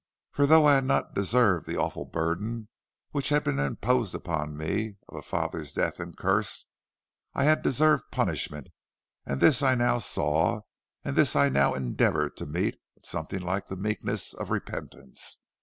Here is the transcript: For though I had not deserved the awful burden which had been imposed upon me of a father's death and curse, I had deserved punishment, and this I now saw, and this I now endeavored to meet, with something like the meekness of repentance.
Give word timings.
For 0.31 0.47
though 0.47 0.65
I 0.65 0.73
had 0.73 0.85
not 0.85 1.13
deserved 1.13 1.67
the 1.67 1.77
awful 1.77 2.05
burden 2.05 2.69
which 3.11 3.29
had 3.29 3.43
been 3.43 3.59
imposed 3.59 4.15
upon 4.15 4.57
me 4.57 4.95
of 5.07 5.15
a 5.15 5.21
father's 5.21 5.73
death 5.73 5.99
and 5.99 6.17
curse, 6.17 6.65
I 7.35 7.43
had 7.43 7.61
deserved 7.61 8.05
punishment, 8.09 8.69
and 9.27 9.39
this 9.39 9.61
I 9.61 9.75
now 9.75 9.99
saw, 9.99 10.61
and 11.05 11.15
this 11.15 11.35
I 11.35 11.49
now 11.49 11.75
endeavored 11.75 12.35
to 12.37 12.47
meet, 12.47 12.79
with 12.95 13.05
something 13.05 13.41
like 13.43 13.67
the 13.67 13.75
meekness 13.77 14.33
of 14.33 14.49
repentance. 14.49 15.37